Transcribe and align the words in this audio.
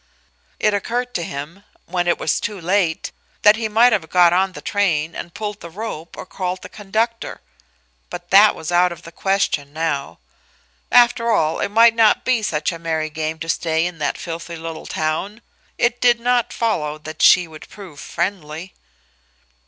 It 0.59 0.73
occurred 0.73 1.13
to 1.13 1.21
him 1.21 1.63
when 1.85 2.07
it 2.07 2.17
was 2.17 2.39
too 2.39 2.59
late 2.59 3.11
that 3.43 3.55
he 3.55 3.67
might 3.67 3.93
have 3.93 4.09
got 4.09 4.33
on 4.33 4.53
the 4.53 4.59
train 4.61 5.13
and 5.13 5.31
pulled 5.35 5.59
the 5.59 5.69
rope 5.69 6.17
or 6.17 6.25
called 6.25 6.63
the 6.63 6.69
conductor, 6.69 7.39
but 8.09 8.31
that 8.31 8.55
was 8.55 8.71
out 8.71 8.91
of 8.91 9.03
the 9.03 9.11
question 9.11 9.73
now. 9.73 10.17
After 10.91 11.29
all, 11.31 11.59
it 11.59 11.69
might 11.69 11.93
not 11.93 12.25
be 12.25 12.41
such 12.41 12.71
a 12.71 12.79
merry 12.79 13.11
game 13.11 13.37
to 13.41 13.47
stay 13.47 13.85
in 13.85 13.99
that 13.99 14.17
filthy 14.17 14.55
little 14.55 14.87
town; 14.87 15.43
it 15.77 16.01
did 16.01 16.19
not 16.19 16.51
follow 16.51 16.97
that 16.97 17.21
she 17.21 17.47
would 17.47 17.69
prove 17.69 17.99
friendly. 17.99 18.73